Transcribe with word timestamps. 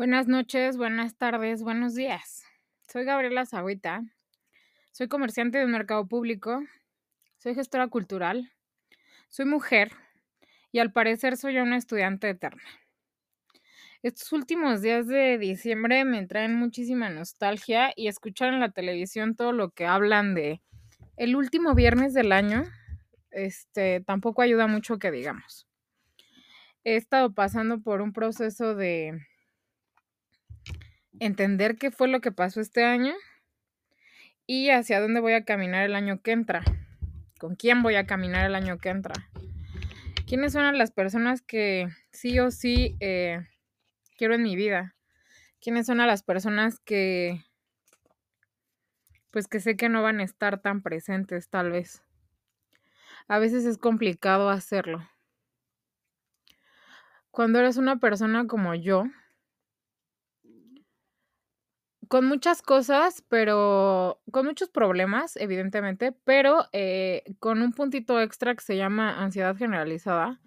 Buenas 0.00 0.28
noches, 0.28 0.78
buenas 0.78 1.14
tardes, 1.18 1.62
buenos 1.62 1.94
días. 1.94 2.42
Soy 2.90 3.04
Gabriela 3.04 3.44
Zagüita. 3.44 4.02
Soy 4.92 5.08
comerciante 5.08 5.58
de 5.58 5.66
mercado 5.66 6.08
público. 6.08 6.62
Soy 7.36 7.54
gestora 7.54 7.86
cultural. 7.86 8.50
Soy 9.28 9.44
mujer 9.44 9.92
y 10.72 10.78
al 10.78 10.90
parecer 10.90 11.36
soy 11.36 11.58
una 11.58 11.76
estudiante 11.76 12.30
eterna. 12.30 12.62
Estos 14.02 14.32
últimos 14.32 14.80
días 14.80 15.06
de 15.06 15.36
diciembre 15.36 16.06
me 16.06 16.26
traen 16.26 16.54
muchísima 16.54 17.10
nostalgia 17.10 17.92
y 17.94 18.08
escuchar 18.08 18.54
en 18.54 18.60
la 18.60 18.70
televisión 18.70 19.36
todo 19.36 19.52
lo 19.52 19.68
que 19.68 19.84
hablan 19.84 20.34
de 20.34 20.62
el 21.18 21.36
último 21.36 21.74
viernes 21.74 22.14
del 22.14 22.32
año, 22.32 22.64
este 23.30 24.00
tampoco 24.00 24.40
ayuda 24.40 24.66
mucho 24.66 24.98
que 24.98 25.10
digamos. 25.10 25.68
He 26.84 26.96
estado 26.96 27.34
pasando 27.34 27.82
por 27.82 28.00
un 28.00 28.14
proceso 28.14 28.74
de 28.74 29.26
entender 31.20 31.76
qué 31.76 31.90
fue 31.90 32.08
lo 32.08 32.20
que 32.20 32.32
pasó 32.32 32.60
este 32.60 32.84
año 32.84 33.14
y 34.46 34.70
hacia 34.70 35.00
dónde 35.00 35.20
voy 35.20 35.34
a 35.34 35.44
caminar 35.44 35.84
el 35.84 35.94
año 35.94 36.20
que 36.22 36.32
entra. 36.32 36.62
¿Con 37.38 37.54
quién 37.54 37.82
voy 37.82 37.94
a 37.94 38.06
caminar 38.06 38.46
el 38.46 38.54
año 38.54 38.78
que 38.78 38.88
entra? 38.88 39.14
¿Quiénes 40.26 40.52
son 40.52 40.76
las 40.76 40.90
personas 40.90 41.42
que 41.42 41.88
sí 42.10 42.40
o 42.40 42.50
sí 42.50 42.96
eh, 43.00 43.46
quiero 44.16 44.34
en 44.34 44.42
mi 44.42 44.56
vida? 44.56 44.96
¿Quiénes 45.60 45.86
son 45.86 45.98
las 45.98 46.22
personas 46.22 46.80
que 46.80 47.44
pues 49.30 49.46
que 49.46 49.60
sé 49.60 49.76
que 49.76 49.88
no 49.88 50.02
van 50.02 50.18
a 50.20 50.24
estar 50.24 50.60
tan 50.60 50.82
presentes 50.82 51.48
tal 51.48 51.70
vez? 51.70 52.02
A 53.28 53.38
veces 53.38 53.64
es 53.64 53.78
complicado 53.78 54.50
hacerlo. 54.50 55.08
Cuando 57.30 57.60
eres 57.60 57.76
una 57.76 58.00
persona 58.00 58.46
como 58.48 58.74
yo, 58.74 59.04
con 62.10 62.26
muchas 62.26 62.60
cosas, 62.60 63.22
pero 63.28 64.20
con 64.32 64.44
muchos 64.44 64.68
problemas, 64.68 65.36
evidentemente, 65.36 66.10
pero 66.10 66.66
eh, 66.72 67.22
con 67.38 67.62
un 67.62 67.72
puntito 67.72 68.20
extra 68.20 68.52
que 68.56 68.64
se 68.64 68.76
llama 68.76 69.22
ansiedad 69.22 69.56
generalizada. 69.56 70.40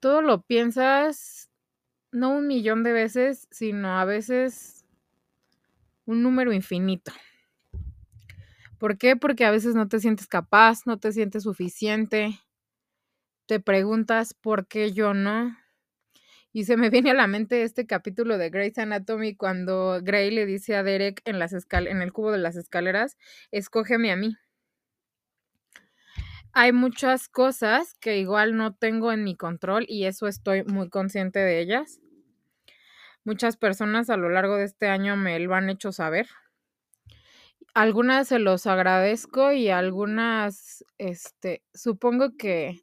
Todo 0.00 0.22
lo 0.22 0.40
piensas 0.40 1.50
no 2.12 2.30
un 2.30 2.46
millón 2.46 2.82
de 2.82 2.94
veces, 2.94 3.46
sino 3.50 3.98
a 3.98 4.06
veces 4.06 4.86
un 6.06 6.22
número 6.22 6.50
infinito. 6.50 7.12
¿Por 8.78 8.96
qué? 8.96 9.16
Porque 9.16 9.44
a 9.44 9.50
veces 9.50 9.74
no 9.74 9.86
te 9.86 10.00
sientes 10.00 10.28
capaz, 10.28 10.86
no 10.86 10.98
te 10.98 11.12
sientes 11.12 11.42
suficiente. 11.42 12.40
Te 13.44 13.60
preguntas 13.60 14.32
por 14.32 14.66
qué 14.66 14.92
yo 14.92 15.12
no. 15.12 15.54
Y 16.52 16.64
se 16.64 16.76
me 16.76 16.90
viene 16.90 17.12
a 17.12 17.14
la 17.14 17.28
mente 17.28 17.62
este 17.62 17.86
capítulo 17.86 18.36
de 18.36 18.50
Grey's 18.50 18.76
Anatomy 18.78 19.36
cuando 19.36 20.00
Grey 20.02 20.32
le 20.32 20.46
dice 20.46 20.74
a 20.74 20.82
Derek 20.82 21.22
en, 21.24 21.36
el 22.02 22.12
cubo 22.12 22.32
de 22.32 22.38
las 22.38 22.56
escaleras, 22.56 23.16
escógeme 23.52 24.10
a 24.10 24.16
mí. 24.16 24.36
Hay 26.52 26.72
muchas 26.72 27.28
cosas 27.28 27.94
que 28.00 28.18
igual 28.18 28.56
no 28.56 28.74
tengo 28.74 29.12
en 29.12 29.22
mi 29.22 29.36
control 29.36 29.84
y 29.88 30.06
eso 30.06 30.26
estoy 30.26 30.64
muy 30.64 30.90
consciente 30.90 31.38
de 31.38 31.60
ellas. 31.60 32.00
Muchas 33.22 33.56
personas 33.56 34.10
a 34.10 34.16
lo 34.16 34.28
largo 34.28 34.56
de 34.56 34.64
este 34.64 34.88
año 34.88 35.16
me 35.16 35.38
lo 35.38 35.54
han 35.54 35.70
hecho 35.70 35.92
saber. 35.92 36.26
Algunas 37.74 38.26
se 38.26 38.40
los 38.40 38.66
agradezco 38.66 39.52
y 39.52 39.68
algunas, 39.68 40.84
este, 40.98 41.62
supongo 41.72 42.36
que 42.36 42.80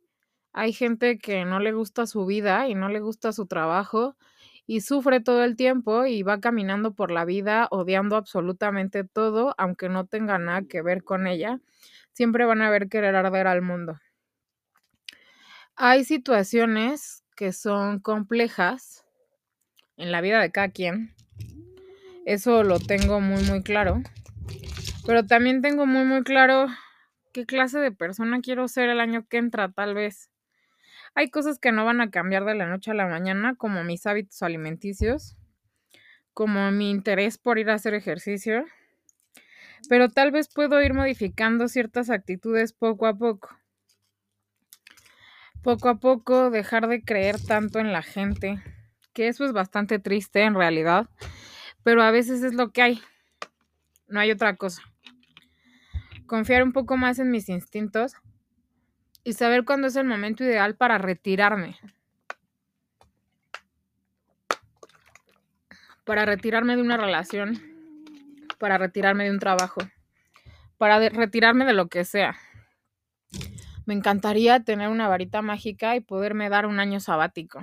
hay 0.57 0.73
gente 0.73 1.19
que 1.19 1.45
no 1.45 1.59
le 1.59 1.71
gusta 1.71 2.07
su 2.07 2.25
vida 2.25 2.67
y 2.67 2.73
no 2.73 2.89
le 2.89 2.99
gusta 2.99 3.31
su 3.31 3.45
trabajo 3.45 4.17
y 4.65 4.81
sufre 4.81 5.19
todo 5.21 5.43
el 5.43 5.55
tiempo 5.55 6.07
y 6.07 6.23
va 6.23 6.39
caminando 6.39 6.95
por 6.95 7.11
la 7.11 7.25
vida 7.25 7.67
odiando 7.69 8.15
absolutamente 8.15 9.03
todo, 9.03 9.53
aunque 9.59 9.87
no 9.87 10.07
tenga 10.07 10.39
nada 10.39 10.63
que 10.67 10.81
ver 10.81 11.03
con 11.03 11.27
ella. 11.27 11.59
Siempre 12.11 12.45
van 12.45 12.63
a 12.63 12.71
ver 12.71 12.89
querer 12.89 13.15
arder 13.15 13.45
al 13.45 13.61
mundo. 13.61 13.99
Hay 15.75 16.03
situaciones 16.05 17.23
que 17.35 17.53
son 17.53 17.99
complejas 17.99 19.05
en 19.95 20.11
la 20.11 20.21
vida 20.21 20.41
de 20.41 20.51
cada 20.51 20.69
quien. 20.69 21.13
Eso 22.25 22.63
lo 22.63 22.79
tengo 22.79 23.21
muy, 23.21 23.43
muy 23.43 23.61
claro. 23.61 24.01
Pero 25.05 25.23
también 25.23 25.61
tengo 25.61 25.85
muy, 25.85 26.03
muy 26.03 26.23
claro 26.23 26.65
qué 27.31 27.45
clase 27.45 27.77
de 27.77 27.91
persona 27.91 28.41
quiero 28.41 28.67
ser 28.67 28.89
el 28.89 28.99
año 28.99 29.27
que 29.29 29.37
entra, 29.37 29.71
tal 29.71 29.93
vez. 29.93 30.31
Hay 31.17 31.31
cosas 31.31 31.57
que 31.57 31.71
no 31.71 31.83
van 31.83 31.99
a 31.99 32.11
cambiar 32.11 32.45
de 32.45 32.53
la 32.53 32.67
noche 32.67 32.91
a 32.91 32.93
la 32.93 33.07
mañana, 33.07 33.55
como 33.55 33.83
mis 33.83 34.05
hábitos 34.05 34.43
alimenticios, 34.43 35.35
como 36.31 36.69
mi 36.69 36.91
interés 36.91 37.39
por 37.39 37.57
ir 37.57 37.71
a 37.71 37.73
hacer 37.73 37.95
ejercicio, 37.95 38.65
pero 39.89 40.09
tal 40.09 40.29
vez 40.29 40.47
puedo 40.47 40.79
ir 40.79 40.93
modificando 40.93 41.69
ciertas 41.69 42.11
actitudes 42.11 42.71
poco 42.71 43.07
a 43.07 43.17
poco. 43.17 43.49
Poco 45.63 45.89
a 45.89 45.95
poco 45.95 46.51
dejar 46.51 46.87
de 46.87 47.01
creer 47.01 47.43
tanto 47.43 47.79
en 47.79 47.91
la 47.91 48.03
gente, 48.03 48.61
que 49.13 49.27
eso 49.27 49.43
es 49.43 49.53
bastante 49.53 49.97
triste 49.97 50.43
en 50.43 50.53
realidad, 50.53 51.09
pero 51.81 52.03
a 52.03 52.11
veces 52.11 52.43
es 52.43 52.53
lo 52.53 52.69
que 52.69 52.83
hay. 52.83 53.01
No 54.07 54.19
hay 54.19 54.29
otra 54.29 54.55
cosa. 54.55 54.83
Confiar 56.27 56.61
un 56.61 56.73
poco 56.73 56.95
más 56.95 57.17
en 57.17 57.31
mis 57.31 57.49
instintos 57.49 58.13
y 59.27 59.33
saber 59.33 59.65
cuándo 59.65 59.87
es 59.87 59.95
el 59.97 60.05
momento 60.05 60.45
ideal 60.45 60.77
para 60.77 60.97
retirarme. 60.97 61.77
Para 66.05 66.25
retirarme 66.25 66.77
de 66.77 66.81
una 66.81 66.95
relación, 66.95 67.61
para 68.57 68.77
retirarme 68.77 69.25
de 69.25 69.31
un 69.31 69.39
trabajo, 69.39 69.81
para 70.77 71.09
retirarme 71.09 71.65
de 71.65 71.73
lo 71.73 71.89
que 71.89 72.05
sea. 72.05 72.37
Me 73.85 73.93
encantaría 73.93 74.61
tener 74.61 74.87
una 74.87 75.09
varita 75.09 75.41
mágica 75.41 75.97
y 75.97 75.99
poderme 75.99 76.47
dar 76.47 76.65
un 76.65 76.79
año 76.79 77.01
sabático. 77.01 77.59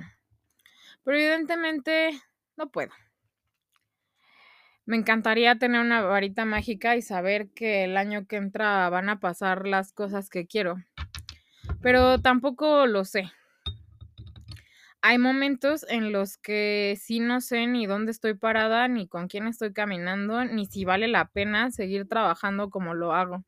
Pero 1.03 1.17
evidentemente 1.17 2.11
no 2.57 2.69
puedo. 2.69 2.91
Me 4.85 4.97
encantaría 4.97 5.55
tener 5.55 5.81
una 5.81 6.01
varita 6.01 6.45
mágica 6.45 6.95
y 6.95 7.01
saber 7.01 7.49
que 7.55 7.85
el 7.85 7.97
año 7.97 8.27
que 8.27 8.35
entra 8.35 8.87
van 8.91 9.09
a 9.09 9.19
pasar 9.19 9.65
las 9.65 9.93
cosas 9.93 10.29
que 10.29 10.45
quiero 10.45 10.77
pero 11.81 12.19
tampoco 12.19 12.85
lo 12.87 13.05
sé. 13.05 13.31
Hay 15.01 15.19
momentos 15.19 15.85
en 15.87 16.11
los 16.11 16.37
que 16.37 16.97
sí 16.99 17.19
no 17.19 17.39
sé 17.39 17.67
ni 17.67 17.85
dónde 17.85 18.11
estoy 18.11 18.33
parada, 18.33 18.87
ni 18.87 19.07
con 19.07 19.27
quién 19.27 19.45
estoy 19.45 19.71
caminando, 19.71 20.43
ni 20.45 20.65
si 20.65 20.83
vale 20.83 21.07
la 21.07 21.25
pena 21.25 21.69
seguir 21.69 22.07
trabajando 22.07 22.71
como 22.71 22.95
lo 22.95 23.13
hago. 23.13 23.45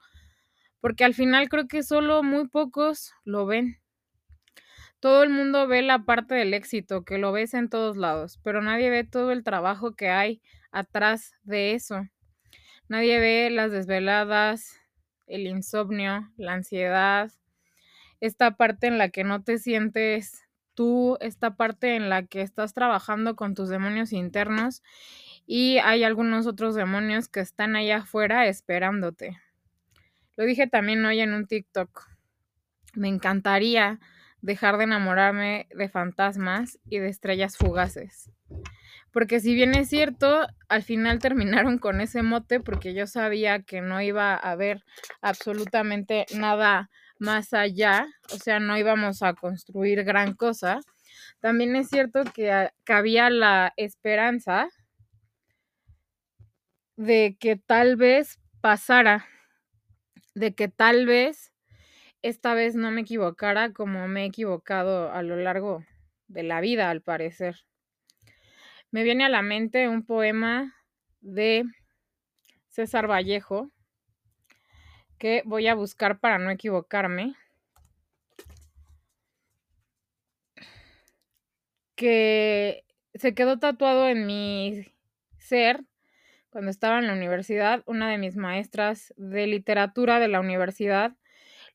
Porque 0.81 1.03
al 1.03 1.15
final 1.15 1.49
creo 1.49 1.67
que 1.67 1.81
solo 1.81 2.21
muy 2.21 2.47
pocos 2.47 3.11
lo 3.23 3.47
ven. 3.47 3.79
Todo 4.99 5.23
el 5.23 5.31
mundo 5.31 5.67
ve 5.67 5.81
la 5.81 6.05
parte 6.05 6.35
del 6.35 6.53
éxito, 6.53 7.03
que 7.03 7.17
lo 7.17 7.31
ves 7.31 7.55
en 7.55 7.69
todos 7.69 7.97
lados, 7.97 8.39
pero 8.43 8.61
nadie 8.61 8.91
ve 8.91 9.03
todo 9.03 9.31
el 9.31 9.43
trabajo 9.43 9.95
que 9.95 10.09
hay 10.09 10.41
atrás 10.71 11.33
de 11.41 11.73
eso. 11.73 12.01
Nadie 12.87 13.19
ve 13.19 13.49
las 13.49 13.71
desveladas, 13.71 14.79
el 15.25 15.47
insomnio, 15.47 16.31
la 16.37 16.53
ansiedad, 16.53 17.31
esta 18.19 18.57
parte 18.57 18.87
en 18.87 18.97
la 18.97 19.09
que 19.09 19.23
no 19.23 19.43
te 19.43 19.57
sientes 19.57 20.47
tú, 20.73 21.17
esta 21.21 21.55
parte 21.55 21.95
en 21.95 22.09
la 22.09 22.25
que 22.25 22.41
estás 22.41 22.73
trabajando 22.73 23.35
con 23.35 23.55
tus 23.55 23.69
demonios 23.69 24.13
internos 24.13 24.83
y 25.45 25.79
hay 25.79 26.03
algunos 26.03 26.45
otros 26.45 26.75
demonios 26.75 27.29
que 27.29 27.39
están 27.39 27.75
allá 27.75 27.97
afuera 27.97 28.47
esperándote. 28.47 29.39
Lo 30.35 30.45
dije 30.45 30.67
también 30.67 31.03
hoy 31.03 31.19
en 31.19 31.33
un 31.33 31.47
TikTok. 31.47 32.07
Me 32.93 33.07
encantaría 33.07 33.99
dejar 34.41 34.77
de 34.77 34.83
enamorarme 34.83 35.67
de 35.73 35.89
fantasmas 35.89 36.79
y 36.89 36.99
de 36.99 37.09
estrellas 37.09 37.57
fugaces. 37.57 38.29
Porque 39.11 39.39
si 39.39 39.55
bien 39.55 39.73
es 39.73 39.89
cierto, 39.89 40.45
al 40.69 40.83
final 40.83 41.17
terminaron 41.19 41.79
con 41.79 42.01
ese 42.01 42.21
mote 42.21 42.59
porque 42.59 42.93
yo 42.93 43.07
sabía 43.07 43.63
que 43.63 43.81
no 43.81 43.99
iba 44.01 44.33
a 44.33 44.51
haber 44.51 44.83
absolutamente 45.21 46.27
nada 46.35 46.91
más 47.19 47.53
allá, 47.53 48.07
o 48.33 48.37
sea, 48.37 48.59
no 48.59 48.77
íbamos 48.77 49.23
a 49.23 49.33
construir 49.33 50.03
gran 50.03 50.35
cosa. 50.35 50.79
También 51.39 51.75
es 51.75 51.89
cierto 51.89 52.23
que, 52.33 52.69
había 52.87 53.29
la 53.29 53.73
esperanza 53.77 54.69
de 56.95 57.37
que 57.39 57.55
tal 57.55 57.95
vez 57.95 58.39
pasara, 58.61 59.25
de 60.35 60.55
que 60.55 60.67
tal 60.67 61.05
vez 61.05 61.53
esta 62.21 62.53
vez 62.53 62.75
no 62.75 62.91
me 62.91 63.01
equivocara 63.01 63.71
como 63.71 64.07
me 64.07 64.23
he 64.23 64.25
equivocado 64.25 65.11
a 65.11 65.21
lo 65.21 65.35
largo 65.37 65.85
de 66.27 66.43
la 66.43 66.61
vida, 66.61 66.89
al 66.89 67.01
parecer. 67.01 67.55
Me 68.91 69.03
viene 69.03 69.25
a 69.25 69.29
la 69.29 69.41
mente 69.41 69.87
un 69.87 70.05
poema 70.05 70.73
de 71.21 71.65
César 72.69 73.09
Vallejo, 73.09 73.71
que 75.17 75.41
voy 75.45 75.67
a 75.67 75.75
buscar 75.75 76.19
para 76.19 76.37
no 76.39 76.49
equivocarme. 76.51 77.35
Que 81.95 82.85
se 83.15 83.33
quedó 83.33 83.57
tatuado 83.59 84.07
en 84.07 84.25
mi 84.27 84.85
ser 85.39 85.83
cuando 86.49 86.69
estaba 86.71 86.99
en 86.99 87.07
la 87.07 87.13
universidad. 87.13 87.83
Una 87.85 88.09
de 88.09 88.17
mis 88.17 88.35
maestras 88.35 89.13
de 89.17 89.47
literatura 89.47 90.19
de 90.19 90.27
la 90.27 90.39
universidad 90.39 91.15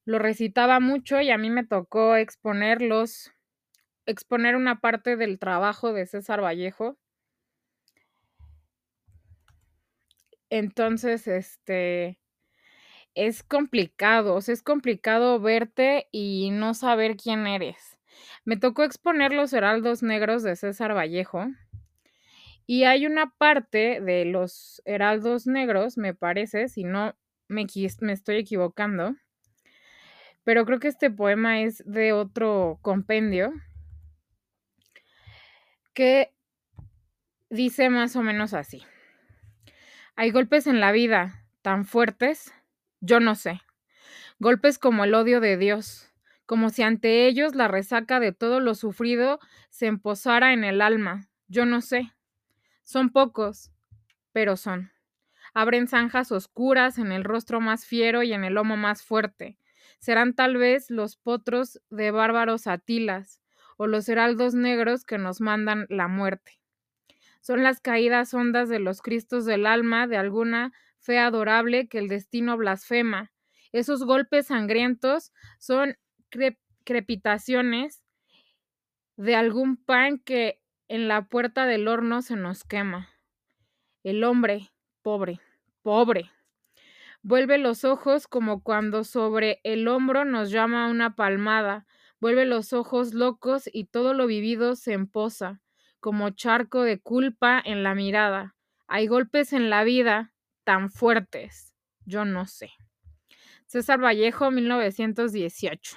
lo 0.04 0.18
recitaba 0.18 0.80
mucho 0.80 1.20
y 1.20 1.30
a 1.30 1.38
mí 1.38 1.50
me 1.50 1.64
tocó 1.64 2.16
exponerlos, 2.16 3.32
exponer 4.06 4.56
una 4.56 4.80
parte 4.80 5.16
del 5.16 5.38
trabajo 5.38 5.92
de 5.92 6.06
César 6.06 6.42
Vallejo. 6.42 6.96
Entonces, 10.50 11.26
este, 11.28 12.21
es 13.14 13.42
complicado, 13.42 14.34
o 14.34 14.40
sea, 14.40 14.54
es 14.54 14.62
complicado 14.62 15.40
verte 15.40 16.08
y 16.12 16.50
no 16.52 16.74
saber 16.74 17.16
quién 17.16 17.46
eres. 17.46 17.98
Me 18.44 18.56
tocó 18.56 18.84
exponer 18.84 19.32
los 19.32 19.52
heraldos 19.52 20.02
negros 20.02 20.42
de 20.42 20.56
César 20.56 20.94
Vallejo. 20.94 21.46
Y 22.66 22.84
hay 22.84 23.06
una 23.06 23.30
parte 23.36 24.00
de 24.00 24.24
los 24.24 24.82
heraldos 24.84 25.46
negros, 25.46 25.98
me 25.98 26.14
parece, 26.14 26.68
si 26.68 26.84
no 26.84 27.14
me, 27.48 27.66
me 28.00 28.12
estoy 28.12 28.36
equivocando, 28.36 29.16
pero 30.44 30.64
creo 30.64 30.80
que 30.80 30.88
este 30.88 31.10
poema 31.10 31.60
es 31.60 31.82
de 31.86 32.12
otro 32.12 32.78
compendio 32.82 33.52
que 35.94 36.32
dice 37.50 37.90
más 37.90 38.16
o 38.16 38.22
menos 38.22 38.54
así. 38.54 38.82
Hay 40.16 40.30
golpes 40.30 40.66
en 40.66 40.80
la 40.80 40.92
vida 40.92 41.44
tan 41.62 41.84
fuertes 41.84 42.52
yo 43.02 43.18
no 43.20 43.34
sé. 43.34 43.60
Golpes 44.38 44.78
como 44.78 45.04
el 45.04 45.14
odio 45.14 45.40
de 45.40 45.56
Dios, 45.56 46.08
como 46.46 46.70
si 46.70 46.82
ante 46.82 47.26
ellos 47.26 47.54
la 47.54 47.66
resaca 47.68 48.20
de 48.20 48.32
todo 48.32 48.60
lo 48.60 48.74
sufrido 48.74 49.40
se 49.70 49.86
emposara 49.86 50.52
en 50.52 50.64
el 50.64 50.80
alma. 50.80 51.28
Yo 51.48 51.66
no 51.66 51.80
sé. 51.80 52.12
Son 52.84 53.10
pocos, 53.10 53.72
pero 54.32 54.56
son. 54.56 54.92
Abren 55.52 55.88
zanjas 55.88 56.30
oscuras 56.30 56.98
en 56.98 57.10
el 57.10 57.24
rostro 57.24 57.60
más 57.60 57.84
fiero 57.84 58.22
y 58.22 58.32
en 58.32 58.44
el 58.44 58.54
lomo 58.54 58.76
más 58.76 59.02
fuerte. 59.02 59.58
Serán 59.98 60.34
tal 60.34 60.56
vez 60.56 60.88
los 60.88 61.16
potros 61.16 61.80
de 61.90 62.12
bárbaros 62.12 62.66
atilas 62.68 63.40
o 63.76 63.88
los 63.88 64.08
heraldos 64.08 64.54
negros 64.54 65.04
que 65.04 65.18
nos 65.18 65.40
mandan 65.40 65.86
la 65.88 66.06
muerte. 66.06 66.60
Son 67.40 67.64
las 67.64 67.80
caídas 67.80 68.32
hondas 68.32 68.68
de 68.68 68.78
los 68.78 69.02
cristos 69.02 69.44
del 69.44 69.66
alma 69.66 70.06
de 70.06 70.16
alguna 70.16 70.72
fe 71.02 71.18
adorable 71.18 71.88
que 71.88 71.98
el 71.98 72.08
destino 72.08 72.56
blasfema. 72.56 73.32
Esos 73.72 74.04
golpes 74.04 74.46
sangrientos 74.46 75.32
son 75.58 75.96
crepitaciones 76.84 78.02
de 79.16 79.34
algún 79.34 79.76
pan 79.76 80.18
que 80.18 80.60
en 80.88 81.08
la 81.08 81.26
puerta 81.26 81.66
del 81.66 81.88
horno 81.88 82.22
se 82.22 82.36
nos 82.36 82.64
quema. 82.64 83.08
El 84.02 84.24
hombre, 84.24 84.70
pobre, 85.02 85.40
pobre, 85.82 86.30
vuelve 87.22 87.58
los 87.58 87.84
ojos 87.84 88.26
como 88.26 88.62
cuando 88.62 89.04
sobre 89.04 89.60
el 89.64 89.86
hombro 89.88 90.24
nos 90.24 90.50
llama 90.50 90.88
una 90.88 91.14
palmada, 91.14 91.86
vuelve 92.20 92.44
los 92.46 92.72
ojos 92.72 93.14
locos 93.14 93.68
y 93.72 93.86
todo 93.86 94.12
lo 94.14 94.26
vivido 94.26 94.76
se 94.76 94.92
emposa, 94.92 95.60
como 96.00 96.30
charco 96.30 96.82
de 96.82 97.00
culpa 97.00 97.62
en 97.64 97.82
la 97.82 97.94
mirada. 97.94 98.54
Hay 98.86 99.06
golpes 99.06 99.52
en 99.52 99.70
la 99.70 99.84
vida 99.84 100.31
tan 100.64 100.90
fuertes? 100.90 101.74
Yo 102.04 102.24
no 102.24 102.46
sé. 102.46 102.70
César 103.66 104.02
Vallejo, 104.02 104.50
1918. 104.50 105.96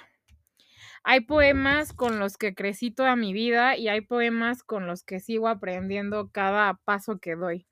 Hay 1.04 1.20
poemas 1.20 1.92
con 1.92 2.18
los 2.18 2.36
que 2.36 2.54
crecí 2.54 2.90
toda 2.90 3.14
mi 3.16 3.32
vida 3.32 3.76
y 3.76 3.88
hay 3.88 4.00
poemas 4.00 4.62
con 4.62 4.86
los 4.86 5.04
que 5.04 5.20
sigo 5.20 5.46
aprendiendo 5.46 6.30
cada 6.32 6.80
paso 6.84 7.18
que 7.18 7.36
doy. 7.36 7.66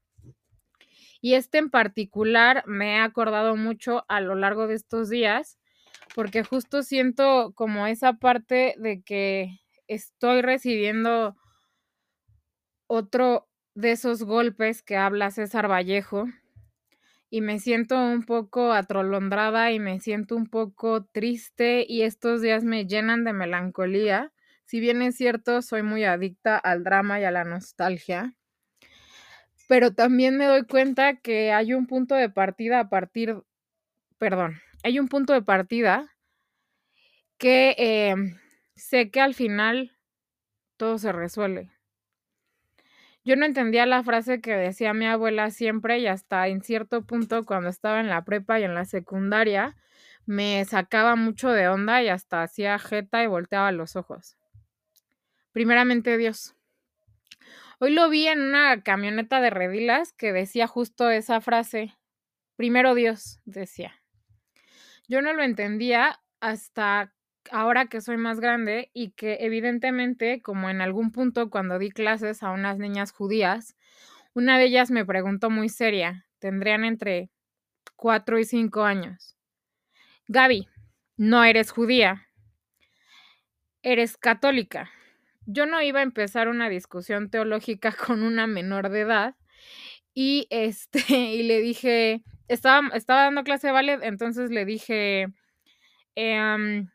Y 1.21 1.35
este 1.35 1.59
en 1.59 1.71
particular 1.71 2.63
me 2.67 2.97
he 2.97 2.99
acordado 3.01 3.57
mucho 3.57 4.05
a 4.09 4.21
lo 4.21 4.35
largo 4.35 4.69
de 4.69 4.75
estos 4.75 5.09
días 5.09 5.59
porque 6.15 6.45
justo 6.45 6.83
siento 6.83 7.53
como 7.55 7.87
esa 7.87 8.13
parte 8.13 8.75
de 8.79 9.03
que 9.03 9.59
estoy 9.89 10.43
recibiendo 10.43 11.35
otro 12.87 13.49
de 13.75 13.93
esos 13.93 14.23
golpes 14.23 14.83
que 14.83 14.97
habla 14.97 15.31
César 15.31 15.69
Vallejo 15.69 16.27
y 17.35 17.41
me 17.41 17.59
siento 17.59 17.99
un 17.99 18.23
poco 18.23 18.73
atrolondrada 18.73 19.73
y 19.73 19.81
me 19.81 19.99
siento 19.99 20.37
un 20.37 20.47
poco 20.47 21.05
triste 21.07 21.85
y 21.89 22.03
estos 22.03 22.41
días 22.41 22.63
me 22.63 22.87
llenan 22.87 23.25
de 23.25 23.33
melancolía. 23.33 24.33
Si 24.67 24.79
bien 24.79 25.03
es 25.03 25.17
cierto, 25.17 25.61
soy 25.61 25.83
muy 25.83 26.05
adicta 26.05 26.57
al 26.57 26.85
drama 26.85 27.19
y 27.19 27.25
a 27.25 27.33
la 27.33 27.43
nostalgia, 27.43 28.37
pero 29.67 29.93
también 29.93 30.39
me 30.39 30.45
doy 30.45 30.65
cuenta 30.65 31.17
que 31.17 31.51
hay 31.53 31.75
un 31.75 31.89
punto 31.89 32.15
de 32.15 32.31
partida 32.31 32.79
a 32.79 32.89
partir, 32.89 33.43
perdón, 34.19 34.61
hay 34.85 35.01
un 35.01 35.09
punto 35.09 35.33
de 35.33 35.43
partida 35.43 36.15
que 37.39 37.75
em, 37.79 38.39
sé 38.77 39.11
que 39.11 39.21
al 39.21 39.35
final 39.35 39.91
todo 40.77 40.99
se 40.99 41.13
resuelve. 41.13 41.74
Yo 43.25 43.37
no 43.37 43.47
entendía 43.47 43.87
la 43.87 44.03
frase 44.03 44.43
que 44.43 44.55
decía 44.55 44.93
mi 44.93 45.07
abuela 45.07 45.51
siempre 45.51 45.99
y 45.99 46.07
hasta 46.07 46.47
en 46.49 46.63
cierto 46.63 47.07
punto 47.07 47.45
cuando 47.45 47.71
estaba 47.71 48.01
en 48.01 48.11
la 48.11 48.23
prepa 48.25 48.61
y 48.61 48.65
en 48.65 48.75
la 48.75 48.85
secundaria 48.85 49.77
me 50.27 50.63
sacaba 50.67 51.17
mucho 51.17 51.51
de 51.51 51.69
onda 51.69 52.03
y 52.03 52.09
hasta 52.09 52.43
hacía 52.43 52.79
jeta 52.79 53.23
y 53.23 53.27
volteaba 53.27 53.73
los 53.73 53.97
ojos. 53.97 54.37
Primeramente 55.53 56.19
Dios. 56.19 56.55
Hoy 57.81 57.93
lo 57.93 58.11
vi 58.11 58.29
en 58.29 58.41
una 58.43 58.83
camioneta 58.83 59.41
de 59.41 59.51
redilas 59.51 60.13
que 60.13 60.33
decía 60.33 60.67
justo 60.67 61.09
esa 61.09 61.41
frase. 61.41 61.97
Primero 62.57 62.95
Dios, 62.95 63.41
decía. 63.47 64.03
Yo 65.09 65.23
no 65.23 65.33
lo 65.33 65.43
entendía 65.43 66.21
hasta 66.41 67.15
ahora 67.51 67.87
que 67.87 68.01
soy 68.01 68.17
más 68.17 68.41
grande 68.41 68.91
y 68.93 69.11
que 69.11 69.39
evidentemente, 69.41 70.43
como 70.43 70.71
en 70.71 70.81
algún 70.81 71.13
punto 71.13 71.51
cuando 71.51 71.79
di 71.79 71.91
clases 71.91 72.43
a 72.43 72.51
unas 72.51 72.79
niñas 72.79 73.13
judías, 73.13 73.77
una 74.35 74.59
de 74.59 74.65
ellas 74.65 74.91
me 74.91 75.05
preguntó 75.05 75.51
muy 75.51 75.69
seria, 75.69 76.27
tendrían 76.39 76.85
entre 76.85 77.31
cuatro 77.97 78.39
y 78.39 78.45
cinco 78.45 78.85
años. 78.85 79.37
Gaby, 80.29 80.69
no 81.17 81.45
eres 81.45 81.71
judía, 81.71 82.29
eres 83.83 84.17
católica. 84.17 84.91
Yo 85.47 85.67
no 85.67 85.83
iba 85.83 86.01
a 86.01 86.05
empezar 86.05 86.49
una 86.49 86.69
discusión 86.69 87.31
teológica 87.31 87.93
con 88.07 88.23
una 88.23 88.47
menor 88.47 88.89
de 88.89 89.01
edad 89.01 89.35
y 90.15 90.47
este 90.51 91.01
y 91.09 91.43
le 91.45 91.61
dije, 91.61 92.23
estaba, 92.49 92.89
estaba 92.95 93.25
dando 93.25 93.45
clase 93.45 93.69
de 93.69 93.73
ballet, 93.73 94.01
entonces 94.03 94.51
le 94.51 94.65
dije, 94.65 95.29
eh, 96.17 96.87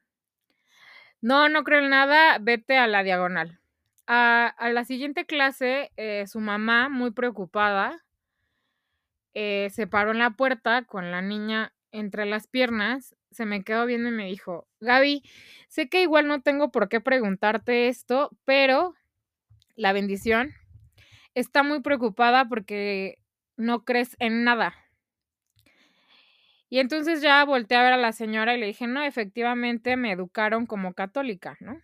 no, 1.21 1.49
no 1.49 1.63
creo 1.63 1.79
en 1.79 1.89
nada, 1.89 2.37
vete 2.39 2.77
a 2.77 2.87
la 2.87 3.03
diagonal. 3.03 3.59
A, 4.07 4.55
la 4.71 4.85
siguiente 4.85 5.25
clase, 5.25 5.91
eh, 5.97 6.25
su 6.27 6.39
mamá, 6.39 6.89
muy 6.89 7.11
preocupada, 7.11 8.03
eh, 9.33 9.69
se 9.71 9.85
paró 9.85 10.11
en 10.11 10.19
la 10.19 10.31
puerta 10.31 10.83
con 10.85 11.11
la 11.11 11.21
niña 11.21 11.73
entre 11.91 12.25
las 12.25 12.47
piernas, 12.47 13.15
se 13.31 13.45
me 13.45 13.63
quedó 13.63 13.85
viendo 13.85 14.09
y 14.09 14.13
me 14.13 14.25
dijo, 14.25 14.67
Gaby, 14.79 15.23
sé 15.67 15.89
que 15.89 16.01
igual 16.01 16.27
no 16.27 16.41
tengo 16.41 16.71
por 16.71 16.89
qué 16.89 16.99
preguntarte 17.01 17.87
esto, 17.87 18.31
pero 18.45 18.95
la 19.75 19.93
bendición 19.93 20.53
está 21.35 21.63
muy 21.63 21.81
preocupada 21.81 22.49
porque 22.49 23.19
no 23.55 23.85
crees 23.85 24.15
en 24.19 24.43
nada. 24.43 24.73
Y 26.69 26.79
entonces 26.79 27.21
ya 27.21 27.43
volteé 27.45 27.77
a 27.77 27.83
ver 27.83 27.93
a 27.93 27.97
la 27.97 28.11
señora 28.11 28.55
y 28.55 28.59
le 28.59 28.67
dije, 28.67 28.87
no, 28.87 29.03
efectivamente 29.03 29.97
me 29.97 30.11
educaron 30.11 30.67
como 30.67 30.93
católica, 30.93 31.57
¿no? 31.59 31.81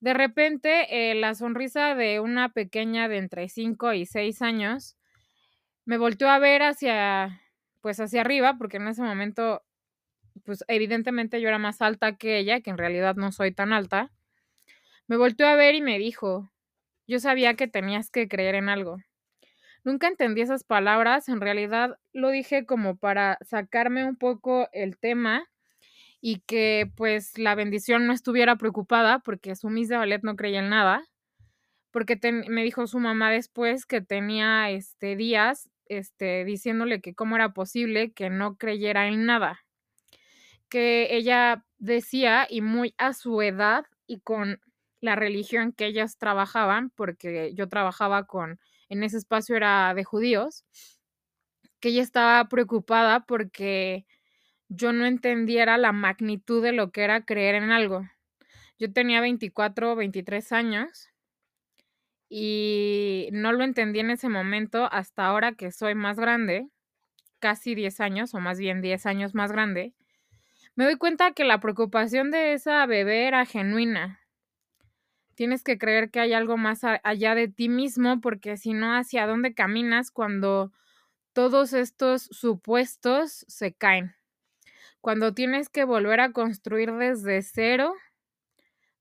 De 0.00 0.12
repente, 0.12 1.10
eh, 1.10 1.14
la 1.14 1.34
sonrisa 1.34 1.94
de 1.94 2.20
una 2.20 2.52
pequeña 2.52 3.08
de 3.08 3.16
entre 3.16 3.48
5 3.48 3.94
y 3.94 4.04
6 4.04 4.42
años 4.42 4.98
me 5.86 5.98
volteó 5.98 6.28
a 6.28 6.38
ver 6.38 6.62
hacia, 6.62 7.40
pues 7.80 8.00
hacia 8.00 8.22
arriba, 8.22 8.56
porque 8.58 8.78
en 8.78 8.88
ese 8.88 9.02
momento, 9.02 9.62
pues 10.44 10.64
evidentemente 10.68 11.40
yo 11.40 11.48
era 11.48 11.58
más 11.58 11.82
alta 11.82 12.16
que 12.16 12.38
ella, 12.38 12.60
que 12.60 12.70
en 12.70 12.78
realidad 12.78 13.16
no 13.16 13.32
soy 13.32 13.52
tan 13.52 13.72
alta. 13.72 14.12
Me 15.08 15.16
volteó 15.16 15.46
a 15.46 15.56
ver 15.56 15.74
y 15.74 15.82
me 15.82 15.98
dijo, 15.98 16.50
yo 17.06 17.20
sabía 17.20 17.54
que 17.54 17.68
tenías 17.68 18.10
que 18.10 18.28
creer 18.28 18.56
en 18.56 18.68
algo. 18.68 18.98
Nunca 19.84 20.08
entendí 20.08 20.40
esas 20.40 20.64
palabras, 20.64 21.28
en 21.28 21.40
realidad 21.40 21.98
lo 22.12 22.30
dije 22.30 22.64
como 22.64 22.96
para 22.96 23.38
sacarme 23.42 24.04
un 24.04 24.16
poco 24.16 24.68
el 24.72 24.96
tema 24.96 25.46
y 26.20 26.40
que 26.40 26.90
pues 26.96 27.38
la 27.38 27.54
bendición 27.54 28.06
no 28.06 28.14
estuviera 28.14 28.56
preocupada 28.56 29.18
porque 29.18 29.54
su 29.54 29.68
Miss 29.68 29.88
de 29.88 29.98
ballet 29.98 30.22
no 30.22 30.36
creía 30.36 30.60
en 30.60 30.70
nada, 30.70 31.04
porque 31.90 32.18
me 32.48 32.64
dijo 32.64 32.86
su 32.86 32.98
mamá 32.98 33.30
después 33.30 33.84
que 33.84 34.00
tenía 34.00 34.70
este 34.70 35.16
días 35.16 35.68
este 35.86 36.44
diciéndole 36.44 37.00
que 37.00 37.14
cómo 37.14 37.36
era 37.36 37.52
posible 37.52 38.12
que 38.12 38.30
no 38.30 38.56
creyera 38.56 39.06
en 39.08 39.26
nada. 39.26 39.60
Que 40.68 41.14
ella 41.14 41.64
decía 41.78 42.46
y 42.48 42.60
muy 42.60 42.94
a 42.98 43.12
su 43.12 43.42
edad 43.42 43.84
y 44.06 44.20
con 44.20 44.60
la 45.00 45.16
religión 45.16 45.72
que 45.72 45.86
ellas 45.86 46.18
trabajaban, 46.18 46.90
porque 46.90 47.52
yo 47.54 47.68
trabajaba 47.68 48.26
con, 48.26 48.58
en 48.88 49.02
ese 49.02 49.18
espacio 49.18 49.56
era 49.56 49.94
de 49.94 50.04
judíos, 50.04 50.64
que 51.80 51.90
ella 51.90 52.02
estaba 52.02 52.48
preocupada 52.48 53.20
porque 53.26 54.06
yo 54.68 54.92
no 54.92 55.06
entendiera 55.06 55.76
la 55.78 55.92
magnitud 55.92 56.62
de 56.62 56.72
lo 56.72 56.90
que 56.90 57.02
era 57.02 57.24
creer 57.24 57.54
en 57.56 57.70
algo. 57.70 58.08
Yo 58.78 58.92
tenía 58.92 59.20
24 59.20 59.92
o 59.92 59.96
23 59.96 60.52
años 60.52 61.10
y 62.28 63.28
no 63.32 63.52
lo 63.52 63.64
entendí 63.64 64.00
en 64.00 64.10
ese 64.10 64.28
momento 64.28 64.88
hasta 64.90 65.26
ahora 65.26 65.52
que 65.52 65.70
soy 65.70 65.94
más 65.94 66.18
grande, 66.18 66.68
casi 67.38 67.74
10 67.74 68.00
años 68.00 68.34
o 68.34 68.40
más 68.40 68.58
bien 68.58 68.80
10 68.80 69.06
años 69.06 69.34
más 69.34 69.52
grande. 69.52 69.94
Me 70.74 70.84
doy 70.84 70.96
cuenta 70.96 71.32
que 71.32 71.44
la 71.44 71.60
preocupación 71.60 72.30
de 72.30 72.54
esa 72.54 72.84
bebé 72.86 73.28
era 73.28 73.44
genuina. 73.46 74.23
Tienes 75.34 75.62
que 75.62 75.78
creer 75.78 76.10
que 76.10 76.20
hay 76.20 76.32
algo 76.32 76.56
más 76.56 76.82
allá 76.84 77.34
de 77.34 77.48
ti 77.48 77.68
mismo 77.68 78.20
porque 78.20 78.56
si 78.56 78.72
no, 78.72 78.96
¿hacia 78.96 79.26
dónde 79.26 79.54
caminas 79.54 80.10
cuando 80.10 80.72
todos 81.32 81.72
estos 81.72 82.22
supuestos 82.30 83.44
se 83.48 83.74
caen? 83.74 84.14
Cuando 85.00 85.34
tienes 85.34 85.68
que 85.68 85.84
volver 85.84 86.20
a 86.20 86.32
construir 86.32 86.92
desde 86.92 87.42
cero 87.42 87.94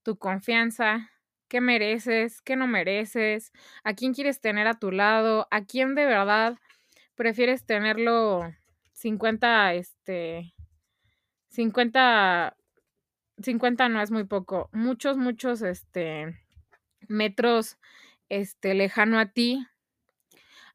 tu 0.04 0.18
confianza, 0.18 1.12
qué 1.48 1.62
mereces, 1.62 2.42
qué 2.42 2.56
no 2.56 2.68
mereces, 2.68 3.52
a 3.84 3.94
quién 3.94 4.14
quieres 4.14 4.42
tener 4.42 4.68
a 4.68 4.80
tu 4.80 4.92
lado, 4.92 5.48
a 5.52 5.66
quién 5.66 5.96
de 5.96 6.06
verdad 6.06 6.58
prefieres 7.16 7.66
tenerlo 7.66 8.42
50, 8.94 9.74
este, 9.76 10.54
50, 11.50 12.58
50 13.42 13.90
no 13.90 14.02
es 14.02 14.12
muy 14.12 14.26
poco, 14.26 14.70
muchos, 14.72 15.18
muchos, 15.18 15.62
este, 15.62 16.40
metros, 17.08 17.78
este, 18.30 18.74
lejano 18.74 19.20
a 19.20 19.28
ti, 19.28 19.66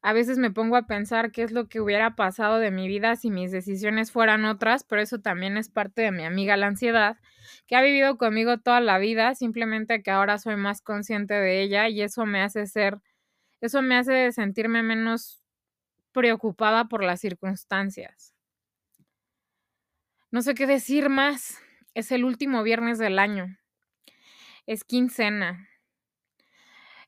a 0.01 0.13
veces 0.13 0.37
me 0.37 0.51
pongo 0.51 0.77
a 0.77 0.87
pensar 0.87 1.31
qué 1.31 1.43
es 1.43 1.51
lo 1.51 1.67
que 1.67 1.81
hubiera 1.81 2.15
pasado 2.15 2.59
de 2.59 2.71
mi 2.71 2.87
vida 2.87 3.15
si 3.17 3.29
mis 3.29 3.51
decisiones 3.51 4.11
fueran 4.11 4.45
otras, 4.45 4.83
pero 4.83 5.01
eso 5.01 5.19
también 5.19 5.57
es 5.57 5.69
parte 5.69 6.01
de 6.01 6.11
mi 6.11 6.23
amiga 6.23 6.55
la 6.55 6.67
ansiedad, 6.67 7.17
que 7.67 7.75
ha 7.75 7.81
vivido 7.81 8.17
conmigo 8.17 8.59
toda 8.59 8.79
la 8.79 8.97
vida, 8.97 9.35
simplemente 9.35 10.01
que 10.01 10.11
ahora 10.11 10.37
soy 10.37 10.55
más 10.55 10.81
consciente 10.81 11.33
de 11.33 11.61
ella 11.61 11.89
y 11.89 12.01
eso 12.01 12.25
me 12.25 12.41
hace 12.41 12.65
ser, 12.65 12.99
eso 13.59 13.81
me 13.81 13.97
hace 13.97 14.31
sentirme 14.31 14.83
menos 14.83 15.43
preocupada 16.13 16.85
por 16.85 17.03
las 17.03 17.19
circunstancias. 17.19 18.33
No 20.31 20.41
sé 20.41 20.53
qué 20.53 20.65
decir 20.65 21.09
más. 21.09 21.59
Es 21.99 22.13
el 22.13 22.23
último 22.23 22.63
viernes 22.63 22.97
del 22.97 23.19
año. 23.19 23.57
Es 24.65 24.85
quincena. 24.85 25.67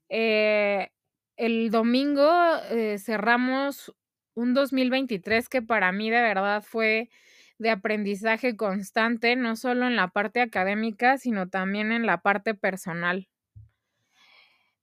Eh, 0.09 0.89
el 1.37 1.71
domingo 1.71 2.29
eh, 2.69 2.97
cerramos 2.99 3.95
un 4.33 4.53
2023 4.53 5.47
que 5.47 5.61
para 5.61 5.93
mí 5.93 6.09
de 6.09 6.21
verdad 6.21 6.61
fue 6.61 7.09
de 7.57 7.69
aprendizaje 7.69 8.57
constante, 8.57 9.37
no 9.37 9.55
solo 9.55 9.87
en 9.87 9.95
la 9.95 10.09
parte 10.09 10.41
académica, 10.41 11.17
sino 11.17 11.47
también 11.47 11.93
en 11.93 12.05
la 12.05 12.21
parte 12.21 12.53
personal. 12.53 13.29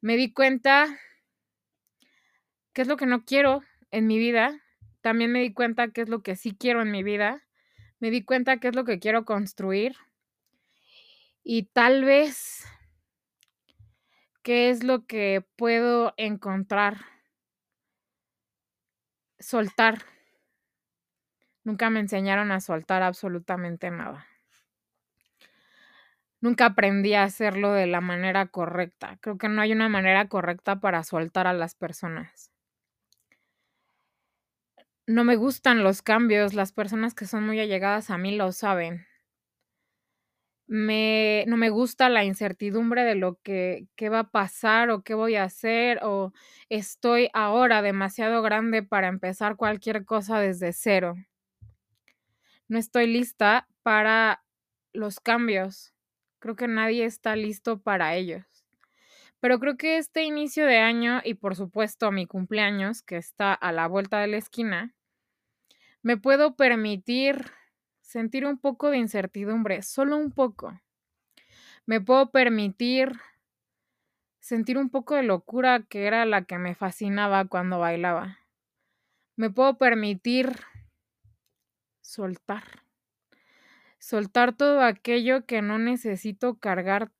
Me 0.00 0.16
di 0.16 0.32
cuenta 0.32 0.86
qué 2.72 2.80
es 2.80 2.88
lo 2.88 2.96
que 2.96 3.04
no 3.04 3.26
quiero 3.26 3.60
en 3.90 4.06
mi 4.06 4.16
vida, 4.16 4.58
también 5.02 5.32
me 5.32 5.40
di 5.40 5.52
cuenta 5.52 5.88
qué 5.88 6.00
es 6.00 6.08
lo 6.08 6.22
que 6.22 6.34
sí 6.34 6.56
quiero 6.58 6.80
en 6.80 6.92
mi 6.92 7.02
vida, 7.02 7.44
me 8.00 8.10
di 8.10 8.22
cuenta 8.24 8.58
qué 8.58 8.68
es 8.68 8.76
lo 8.76 8.84
que 8.84 8.98
quiero 8.98 9.24
construir 9.24 9.96
y 11.44 11.64
tal 11.64 12.04
vez 12.04 12.64
¿Qué 14.48 14.70
es 14.70 14.82
lo 14.82 15.04
que 15.04 15.44
puedo 15.56 16.14
encontrar? 16.16 16.96
Soltar. 19.38 19.98
Nunca 21.64 21.90
me 21.90 22.00
enseñaron 22.00 22.50
a 22.50 22.60
soltar 22.60 23.02
absolutamente 23.02 23.90
nada. 23.90 24.26
Nunca 26.40 26.64
aprendí 26.64 27.12
a 27.12 27.24
hacerlo 27.24 27.72
de 27.72 27.86
la 27.86 28.00
manera 28.00 28.46
correcta. 28.46 29.18
Creo 29.20 29.36
que 29.36 29.50
no 29.50 29.60
hay 29.60 29.72
una 29.72 29.90
manera 29.90 30.28
correcta 30.30 30.80
para 30.80 31.02
soltar 31.04 31.46
a 31.46 31.52
las 31.52 31.74
personas. 31.74 32.50
No 35.08 35.24
me 35.24 35.34
gustan 35.34 35.82
los 35.82 36.02
cambios. 36.02 36.54
Las 36.54 36.72
personas 36.72 37.14
que 37.14 37.26
son 37.26 37.44
muy 37.44 37.58
allegadas 37.58 38.10
a 38.10 38.18
mí 38.18 38.36
lo 38.36 38.52
saben 38.52 39.08
me, 40.68 41.44
no 41.48 41.56
me 41.56 41.70
gusta 41.70 42.10
la 42.10 42.24
incertidumbre 42.24 43.02
de 43.02 43.14
lo 43.14 43.40
que, 43.42 43.88
va 44.12 44.20
a 44.20 44.30
pasar 44.30 44.90
o 44.90 45.02
qué 45.02 45.14
voy 45.14 45.34
a 45.34 45.44
hacer 45.44 45.98
o 46.02 46.32
estoy 46.68 47.30
ahora 47.32 47.80
demasiado 47.82 48.42
grande 48.42 48.82
para 48.82 49.08
empezar 49.08 49.56
cualquier 49.56 50.04
cosa 50.04 50.38
desde 50.38 50.74
cero. 50.74 51.14
No 52.68 52.78
estoy 52.78 53.06
lista 53.06 53.66
para 53.82 54.44
los 54.92 55.20
cambios. 55.20 55.94
Creo 56.38 56.54
que 56.54 56.68
nadie 56.68 57.06
está 57.06 57.34
listo 57.34 57.80
para 57.80 58.14
ellos. 58.14 58.44
Pero 59.40 59.58
creo 59.60 59.78
que 59.78 59.96
este 59.96 60.24
inicio 60.24 60.66
de 60.66 60.78
año 60.78 61.22
y 61.24 61.34
por 61.34 61.56
supuesto 61.56 62.12
mi 62.12 62.26
cumpleaños, 62.26 63.02
que 63.02 63.16
está 63.16 63.54
a 63.54 63.72
la 63.72 63.86
vuelta 63.86 64.20
de 64.20 64.26
la 64.26 64.36
esquina, 64.36 64.94
me 66.02 66.16
puedo 66.16 66.56
permitir 66.56 67.50
sentir 68.00 68.46
un 68.46 68.58
poco 68.58 68.90
de 68.90 68.98
incertidumbre, 68.98 69.82
solo 69.82 70.16
un 70.16 70.30
poco. 70.30 70.80
Me 71.86 72.00
puedo 72.00 72.30
permitir 72.30 73.12
sentir 74.40 74.78
un 74.78 74.88
poco 74.88 75.14
de 75.14 75.22
locura 75.22 75.82
que 75.82 76.06
era 76.06 76.24
la 76.24 76.44
que 76.44 76.58
me 76.58 76.74
fascinaba 76.74 77.44
cuando 77.46 77.78
bailaba. 77.78 78.38
Me 79.36 79.50
puedo 79.50 79.78
permitir 79.78 80.52
soltar. 82.00 82.64
Soltar 83.98 84.56
todo 84.56 84.82
aquello 84.82 85.44
que 85.44 85.60
no 85.60 85.78
necesito 85.78 86.58
cargar 86.58 87.12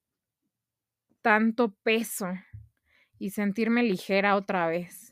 tanto 1.23 1.75
peso 1.83 2.29
y 3.19 3.31
sentirme 3.31 3.83
ligera 3.83 4.37
otra 4.37 4.67
vez. 4.69 5.08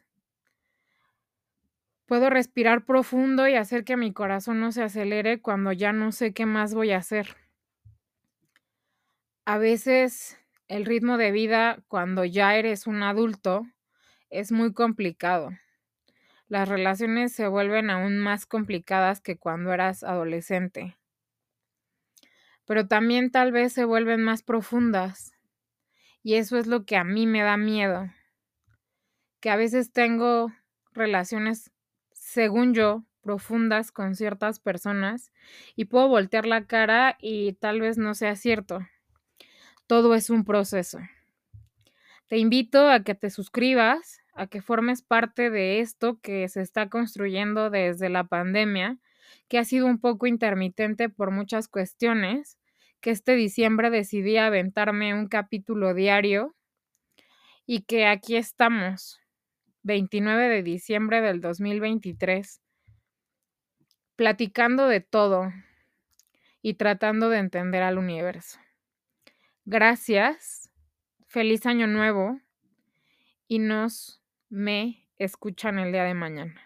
Puedo 2.06 2.30
respirar 2.30 2.84
profundo 2.84 3.48
y 3.48 3.56
hacer 3.56 3.84
que 3.84 3.96
mi 3.96 4.12
corazón 4.12 4.60
no 4.60 4.70
se 4.70 4.84
acelere 4.84 5.40
cuando 5.40 5.72
ya 5.72 5.92
no 5.92 6.12
sé 6.12 6.32
qué 6.32 6.46
más 6.46 6.72
voy 6.72 6.92
a 6.92 6.98
hacer. 6.98 7.36
A 9.44 9.58
veces 9.58 10.38
el 10.68 10.84
ritmo 10.84 11.18
de 11.18 11.32
vida 11.32 11.82
cuando 11.88 12.24
ya 12.24 12.54
eres 12.56 12.86
un 12.86 13.02
adulto 13.02 13.66
es 14.30 14.52
muy 14.52 14.72
complicado. 14.72 15.50
Las 16.48 16.68
relaciones 16.68 17.32
se 17.32 17.48
vuelven 17.48 17.90
aún 17.90 18.18
más 18.18 18.46
complicadas 18.46 19.20
que 19.20 19.36
cuando 19.36 19.72
eras 19.72 20.04
adolescente. 20.04 20.96
Pero 22.66 22.86
también 22.86 23.32
tal 23.32 23.50
vez 23.50 23.72
se 23.72 23.84
vuelven 23.84 24.22
más 24.22 24.44
profundas. 24.44 25.32
Y 26.22 26.34
eso 26.34 26.56
es 26.56 26.68
lo 26.68 26.84
que 26.84 26.96
a 26.96 27.02
mí 27.02 27.26
me 27.26 27.42
da 27.42 27.56
miedo. 27.56 28.08
Que 29.40 29.50
a 29.50 29.56
veces 29.56 29.92
tengo 29.92 30.52
relaciones 30.92 31.72
según 32.36 32.74
yo, 32.74 33.02
profundas 33.22 33.92
con 33.92 34.14
ciertas 34.14 34.60
personas 34.60 35.32
y 35.74 35.86
puedo 35.86 36.06
voltear 36.06 36.44
la 36.44 36.66
cara 36.66 37.16
y 37.18 37.54
tal 37.54 37.80
vez 37.80 37.96
no 37.96 38.14
sea 38.14 38.36
cierto. 38.36 38.80
Todo 39.86 40.14
es 40.14 40.28
un 40.28 40.44
proceso. 40.44 40.98
Te 42.28 42.36
invito 42.36 42.90
a 42.90 43.02
que 43.02 43.14
te 43.14 43.30
suscribas, 43.30 44.20
a 44.34 44.48
que 44.48 44.60
formes 44.60 45.00
parte 45.00 45.48
de 45.48 45.80
esto 45.80 46.20
que 46.20 46.46
se 46.50 46.60
está 46.60 46.90
construyendo 46.90 47.70
desde 47.70 48.10
la 48.10 48.24
pandemia, 48.24 48.98
que 49.48 49.56
ha 49.56 49.64
sido 49.64 49.86
un 49.86 49.98
poco 49.98 50.26
intermitente 50.26 51.08
por 51.08 51.30
muchas 51.30 51.68
cuestiones, 51.68 52.58
que 53.00 53.12
este 53.12 53.34
diciembre 53.34 53.88
decidí 53.88 54.36
aventarme 54.36 55.14
un 55.14 55.28
capítulo 55.28 55.94
diario 55.94 56.54
y 57.64 57.84
que 57.84 58.04
aquí 58.06 58.36
estamos 58.36 59.22
29 59.86 60.48
de 60.48 60.62
diciembre 60.64 61.20
del 61.20 61.40
2023, 61.40 62.60
platicando 64.16 64.88
de 64.88 65.00
todo 65.00 65.52
y 66.60 66.74
tratando 66.74 67.28
de 67.28 67.38
entender 67.38 67.84
al 67.84 67.96
universo. 67.96 68.58
Gracias, 69.64 70.72
feliz 71.28 71.66
año 71.66 71.86
nuevo 71.86 72.40
y 73.46 73.60
nos 73.60 74.20
me 74.48 75.08
escuchan 75.18 75.78
el 75.78 75.92
día 75.92 76.02
de 76.02 76.14
mañana. 76.14 76.65